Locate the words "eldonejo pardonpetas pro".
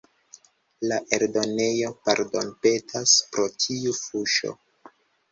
1.17-3.45